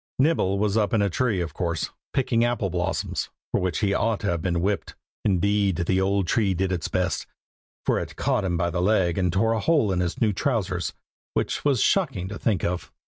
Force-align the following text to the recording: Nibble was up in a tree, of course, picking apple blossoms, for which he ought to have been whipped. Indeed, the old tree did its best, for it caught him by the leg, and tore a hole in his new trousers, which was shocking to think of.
Nibble 0.17 0.57
was 0.57 0.77
up 0.77 0.95
in 0.95 1.01
a 1.03 1.11
tree, 1.11 1.41
of 1.41 1.53
course, 1.53 1.91
picking 2.11 2.43
apple 2.43 2.71
blossoms, 2.71 3.29
for 3.51 3.61
which 3.61 3.81
he 3.81 3.93
ought 3.93 4.19
to 4.21 4.31
have 4.31 4.41
been 4.41 4.59
whipped. 4.61 4.95
Indeed, 5.23 5.75
the 5.85 6.01
old 6.01 6.25
tree 6.25 6.55
did 6.55 6.71
its 6.71 6.87
best, 6.87 7.27
for 7.85 7.99
it 7.99 8.15
caught 8.15 8.43
him 8.43 8.57
by 8.57 8.71
the 8.71 8.81
leg, 8.81 9.19
and 9.19 9.31
tore 9.31 9.51
a 9.53 9.59
hole 9.59 9.91
in 9.91 9.99
his 9.99 10.19
new 10.19 10.33
trousers, 10.33 10.93
which 11.35 11.63
was 11.63 11.81
shocking 11.81 12.27
to 12.29 12.39
think 12.39 12.63
of. 12.63 12.91